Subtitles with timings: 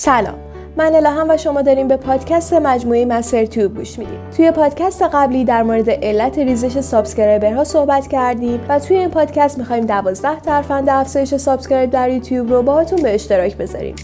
[0.00, 0.38] سلام.
[0.76, 4.18] من الهام و شما داریم به پادکست مجموعه مستر تیوب گوش میدیم.
[4.36, 9.58] توی پادکست قبلی در مورد علت ریزش subscriber ها صحبت کردیم و توی این پادکست
[9.58, 13.94] می‌خوایم 12 ترفند افزایش subscribe در یوتیوب رو باهاتون به اشتراک بذاریم.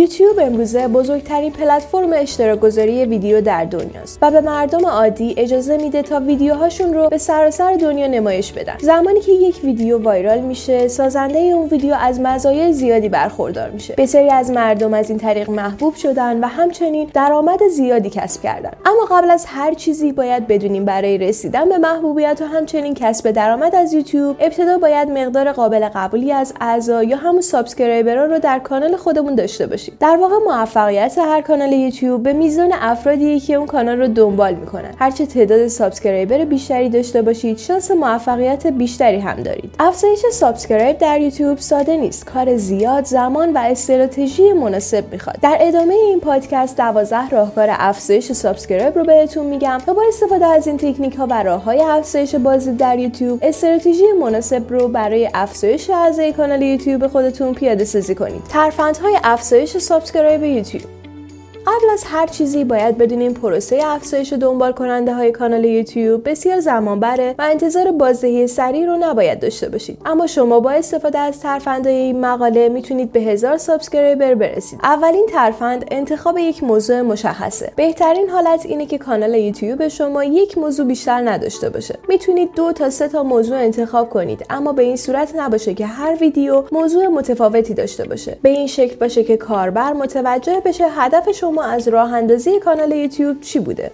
[0.00, 6.02] یوتیوب امروزه بزرگترین پلتفرم اشتراک گذاری ویدیو در دنیاست و به مردم عادی اجازه میده
[6.02, 8.76] تا ویدیوهاشون رو به سراسر دنیا نمایش بدن.
[8.80, 13.94] زمانی که یک ویدیو viral میشه، سازنده اون ویدیو از مزایای زیادی برخوردار میشه.
[13.98, 18.70] بسیاری از مردم از این طریق محبوب شدن و همچنین درآمد زیادی کسب کردن.
[18.86, 23.74] اما قبل از هر چیزی باید بدونیم برای رسیدن به محبوبیت و همچنین کسب درآمد
[23.74, 28.58] از یوتیوب ابتدا باید مقدار قابل قبولی از اعضا یا همون subscriber ها رو در
[28.58, 29.89] کانال خودمون داشته باشیم.
[30.00, 34.94] در واقع موفقیت هر کانال یوتیوب به میزان افرادی که اون کانال رو دنبال می‌کنن.
[34.98, 39.74] هرچه تعداد subscriber بیشتری داشته باشید شانس موفقیت بیشتری هم دارید.
[39.78, 42.26] افزایش subscribe در یوتیوب ساده نیست.
[42.26, 45.36] کار زیاد زمان و استراتژی مناسب می‌خواد.
[45.42, 50.66] در ادامه این پادکست 12 راهکار افزایش subscribe رو بهتون میگم تا با استفاده از
[50.66, 55.90] این تکنیک ها و راه های افزایش بازدید در یوتیوب استراتژی مناسب رو برای افزایش
[55.90, 58.42] اعضای کانال یوتیوب خودتون پیاده سازی کنید.
[58.48, 60.99] ترفندهای افزایش subscribe یوتیوب
[61.70, 67.00] قبل از هر چیزی باید بدونیم پروسه افزایش دنبال کننده های کانال یوتیوب بسیار زمان
[67.00, 69.98] بره و انتظار بازدهی سریع رو نباید داشته باشید.
[70.06, 74.80] اما شما با استفاده از ترفندهای این مقاله می‌تونید به هزار subscriber برسید.
[74.82, 77.72] اولین ترفند انتخاب یک موضوع مشخصه.
[77.76, 81.98] بهترین حالت اینه که کانال یوتیوب شما یک موضوع بیشتر نداشته باشه.
[82.08, 86.16] می‌تونید دو تا سه تا موضوع انتخاب کنید اما به این صورت نباشه که هر
[86.20, 88.38] ویدیو موضوع متفاوتی داشته باشه.
[88.42, 93.40] به این شکل باشه که کاربر متوجه بشه هدف شما از راه اندازی کانال یوتیوب
[93.40, 93.90] چی بوده؟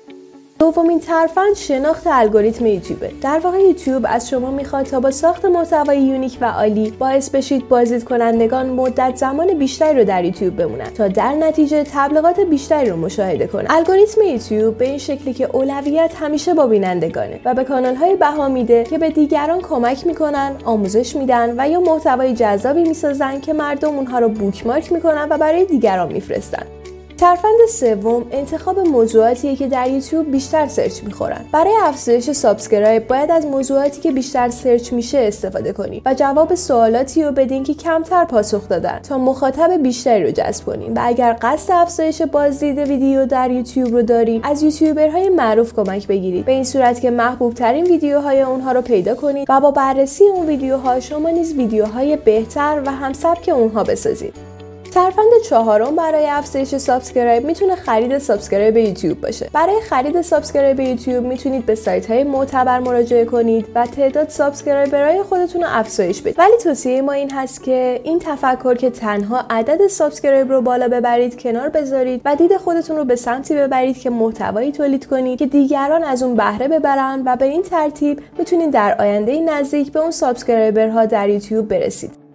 [0.59, 3.01] دومین ترفند شناخت الگوریتم یوتیوب.
[3.21, 7.69] در واقع یوتیوب از شما می‌خواد تا با ساخت محتوای یونیک و عالی باعث بشید
[7.69, 12.97] بازدید کنندگان مدت زمان بیشتری رو در یوتیوب بمونن تا در نتیجه تبلیغات بیشتری رو
[12.97, 13.67] مشاهده کنن.
[13.69, 18.49] الگوریتم یوتیوب به این شکلی که اولویت همیشه با بینندگانه و به کانال های بها
[18.49, 23.97] میده که به دیگران کمک می‌کنن آموزش میدن و یا محتوای جذابی می‌سازن که مردم
[23.97, 26.63] اونها رو بوکمارک می‌کنن و برای دیگران میفرستن.
[27.19, 31.45] ترفند سوم انتخاب موضوعاتیه که در یوتیوب بیشتر search می‌خورن.
[31.53, 37.23] برای افزایش subscribe باید از موضوعاتی که بیشتر search میشه استفاده کنید و جواب سوالاتی
[37.25, 41.73] رو بدین که کمتر پاسخ دادن تا مخاطب بیشتری رو جذب کنین و اگر قصد
[41.73, 46.45] افزایش بازدید ویدیو در یوتیوب رو دارین از یوتیوبرهای معروف کمک بگیرید.
[46.45, 50.47] به این صورت که محبوب ترین ویدیوهای اونها رو پیدا کنید و با بررسی اون
[50.47, 54.46] ویدیوها شما نیز ویدیوهای بهتر و همسبک اونها بسازید.
[54.97, 59.51] ترفند چهارم برای افزایش subscribe می‌تونه خرید subscribe یوتیوب باشه.
[59.53, 65.23] برای خرید subscribe یوتیوب می‌تونید به سایت های معتبر مراجعه کنید و تعداد subscriber های
[65.23, 66.39] خودتون رو افزایش بدید.
[66.39, 71.43] ولی توصیه ما این هست که این تفکر که تنها عدد subscribe رو بالا ببرید
[71.43, 76.03] کنار بذارید و دید خودتون رو به سمتی ببرید که محتوایی تولید کنید که دیگران
[76.03, 80.98] از اون بهره ببرن و به این ترتیب می‌تونید در آینده نزدیک به اون subscriber
[80.98, 82.26] ها در یوتیوب برسید.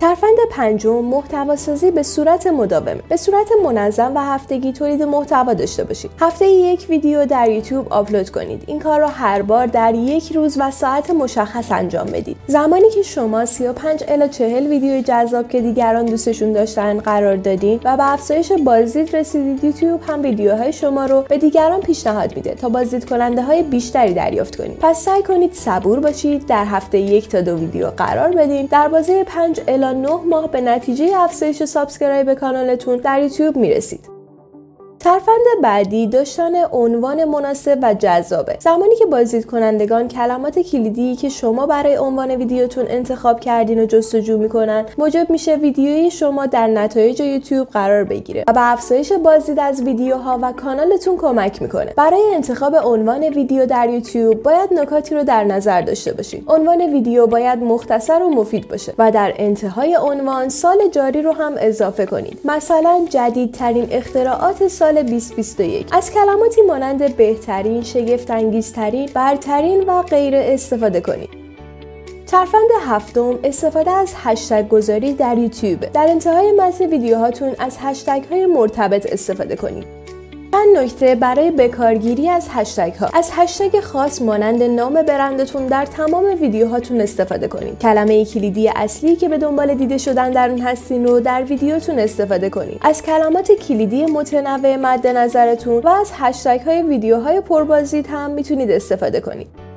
[0.00, 5.84] ترفند پنجم محتوا سازی به صورت مداوم به صورت منظم و هفتگی تولید محتوا داشته
[5.84, 6.10] باشید.
[6.20, 8.62] هفته یک ویدیو در یوتیوب آپلود کنید.
[8.66, 12.36] این کار را هر بار در یک روز و ساعت مشخص انجام بدید.
[12.46, 17.96] زمانی که شما 35 الی 40 ویدیو جذاب که دیگران دوستشون داشتن قرار دادین و
[17.96, 23.04] به افزایش بازدید رسیدید یوتیوب هم ویدیوهای شما رو به دیگران پیشنهاد میده تا بازدید
[23.04, 24.78] کننده های بیشتری دریافت کنید.
[24.78, 28.66] پس سعی کنید صبور باشید در هفته یک تا دو ویدیو قرار بدین.
[28.66, 34.07] در بازه 5 الی 9 ماه به نتیجه افزایش subscribe کانالتون در یوتیوب می‌رسید.
[35.00, 38.56] ترفند بعدی داشتن عنوان مناسب و جذابه.
[38.60, 44.38] زمانی که بازدید کنندگان کلمات کلیدی که شما برای عنوان ویدیوتون انتخاب کردین و جستجو
[44.38, 49.82] می‌کنن موجب میشه ویدیوی شما در نتایج یوتیوب قرار بگیره و به افزایش بازدید از
[49.82, 51.92] ویدیوها و کانالتون کمک می‌کنه.
[51.96, 57.26] برای انتخاب عنوان ویدیو در یوتیوب باید نکاتی رو در نظر داشته باشید عنوان ویدیو
[57.26, 62.38] باید مختصر و مفید باشه و در انتهای عنوان سال جاری رو هم اضافه کنید
[62.44, 71.28] مثلا جدیدترین اختراعات سال 2021 از کلماتی مانند بهترین، شگفتانگیزترین، برترین و غیره استفاده کنید.
[72.26, 75.80] ترفند هفتم استفاده از هشتگ گذاری در یوتیوب.
[75.80, 79.97] در انتهای متن ویدیوهاتون از هشتگ های مرتبط استفاده کنید.
[80.58, 86.24] چند نکته برای بکارگیری از هشتگ ها از هشتگ خاص مانند نام برندتون در تمام
[86.40, 87.78] ویدیوهاتون استفاده کنید.
[87.78, 92.50] کلمه کلیدی اصلی که به دنبال دیده شدن در اون هستین رو در ویدیوتون استفاده
[92.50, 92.78] کنید.
[92.80, 99.20] از کلمات کلیدی متنوع مد نظرتون و از هشتگ های ویدیوهای پربازدید هم می‌تونید استفاده
[99.20, 99.67] کنید.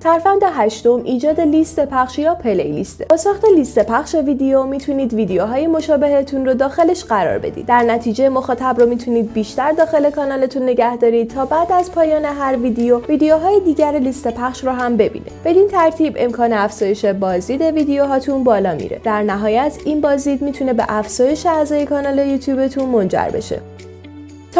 [0.00, 3.08] ترفند هشتم ایجاد لیست پخش یا playlist.
[3.08, 7.66] با ساخت لیست پخش ویدیو می‌تونید ویدیوهای مشابهتون رو داخلش قرار بدید.
[7.66, 12.56] در نتیجه مخاطب رو می‌تونید بیشتر داخل کانالتون نگه دارید تا بعد از پایان هر
[12.56, 18.74] ویدیو ویدیوهای دیگر لیست پخش رو هم ببینه بدین ترتیب امکان افزایش بازدید ویدیوهاتون بالا
[18.74, 19.00] میره.
[19.04, 23.60] در نهایت این بازدید می‌تونه به افزایش اعضای کانال یوتیوبتون منجر بشه.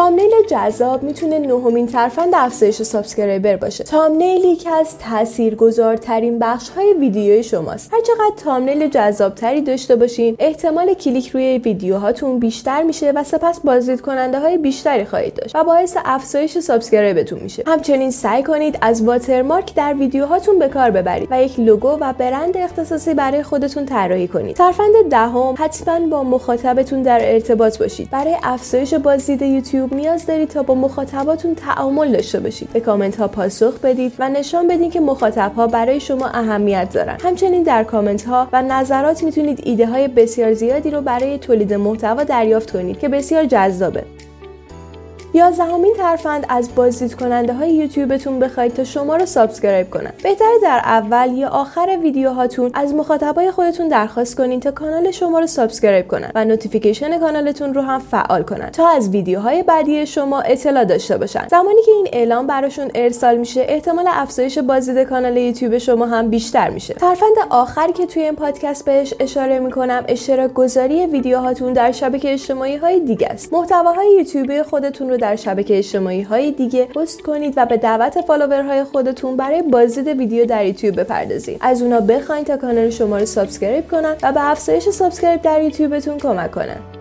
[0.00, 3.84] thumbnail جذاب می‌تونه نهمین ترفند افزایش subscriber باشه.
[3.84, 7.94] thumbnail یکی از تاثیرگذارترین بخش های ویدیوی شماست.
[7.94, 14.00] هر چقدر thumbnail جذابتری داشته باشین احتمال کلیک روی ویدیوهاتون بیشتر میشه و سپس بازدید
[14.00, 17.62] کننده های بیشتری خواهید داشت و باعث افزایش subscribe تون میشه.
[17.66, 22.56] همچنین سعی کنید از watermark در ویدیوهاتون به کار ببرید و یک لوگو و برند
[22.56, 24.56] اختصاصی برای خودتون طراحی کنید.
[24.56, 28.10] ترفند دهم حتما با مخاطبتون در ارتباط باشید.
[28.10, 32.72] برای افزایش بازدید یوتیوب نیاز دارید تا با مخاطباتون تعامل داشته باشید.
[32.72, 37.16] به کامنت ها پاسخ بدید و نشان بدین که مخاطب ها برای شما اهمیت دارن.
[37.22, 42.24] همچنین در کامنت ها و نظرات می‌تونید ایده های بسیار زیادی رو برای تولید محتوا
[42.24, 44.04] دریافت کنید که بسیار جذابه.
[45.34, 50.80] یازدهمین ترفند از بازدید کننده های یوتیوبتون بخواید تا شما رو subscribe کنند بهتره در
[50.84, 56.30] اول یا آخر ویدیوهاتون از مخاطبای خودتون درخواست کنین تا کانال شما رو subscribe کنن
[56.34, 61.48] و notification کانالتون رو هم فعال کنن تا از ویدیوهای بعدی شما اطلاع داشته باشن.
[61.50, 66.70] زمانی که این اعلام براشون ارسال میشه احتمال افزایش بازدید کانال یوتیوب شما هم بیشتر
[66.70, 66.94] میشه.
[66.94, 72.76] ترفند آخری که توی این پادکست بهش اشاره می‌کنم اشتراک گذاری ویدیوهاتون در شبکه اجتماعی
[72.76, 73.52] های دیگه است.
[73.52, 78.71] محتواهای یوتیوبی خودتون رو در شبکه اجتماعی های دیگه پست کنید و به دعوت follower
[78.71, 81.58] های خودتون برای بازدید ویدیو در یوتیوب بپردازید.
[81.60, 86.18] از اونا بخواید تا کانال شما رو subscribe کنن و به افزایش subscribe در یوتیوبتون
[86.18, 86.99] کمک کنن.